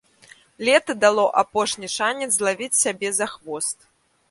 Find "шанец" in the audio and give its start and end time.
1.97-2.31